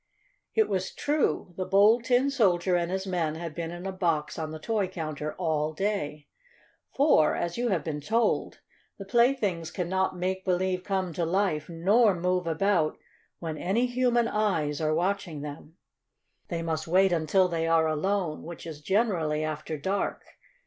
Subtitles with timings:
[0.55, 4.39] It was true; the Bold Tin Soldier and his men had been in a box
[4.39, 6.27] on the toy counter all day.
[6.91, 8.61] For, as you have been told,
[8.97, 12.97] the playthings cannot make believe come to life nor move about
[13.37, 15.75] when any human eyes are watching them.
[16.47, 20.23] They must wait until they are alone, which is generally after dark.